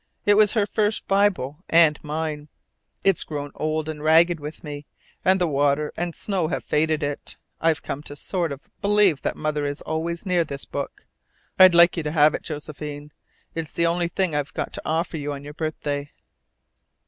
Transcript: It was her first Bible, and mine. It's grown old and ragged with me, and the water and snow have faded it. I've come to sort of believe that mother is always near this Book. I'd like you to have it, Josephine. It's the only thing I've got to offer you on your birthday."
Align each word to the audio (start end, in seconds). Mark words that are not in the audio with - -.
It 0.25 0.33
was 0.33 0.53
her 0.53 0.65
first 0.65 1.07
Bible, 1.07 1.63
and 1.69 2.03
mine. 2.03 2.47
It's 3.03 3.23
grown 3.23 3.51
old 3.53 3.87
and 3.87 4.01
ragged 4.01 4.39
with 4.39 4.63
me, 4.63 4.87
and 5.23 5.39
the 5.39 5.47
water 5.47 5.93
and 5.95 6.15
snow 6.15 6.47
have 6.47 6.63
faded 6.63 7.03
it. 7.03 7.37
I've 7.61 7.83
come 7.83 8.01
to 8.09 8.15
sort 8.15 8.51
of 8.51 8.67
believe 8.81 9.21
that 9.21 9.35
mother 9.37 9.63
is 9.63 9.79
always 9.83 10.25
near 10.25 10.43
this 10.43 10.65
Book. 10.65 11.05
I'd 11.59 11.75
like 11.75 11.97
you 11.97 12.01
to 12.01 12.11
have 12.13 12.33
it, 12.33 12.41
Josephine. 12.41 13.11
It's 13.53 13.71
the 13.73 13.85
only 13.85 14.07
thing 14.07 14.33
I've 14.35 14.55
got 14.55 14.73
to 14.73 14.81
offer 14.85 15.17
you 15.17 15.33
on 15.33 15.43
your 15.43 15.53
birthday." 15.53 16.09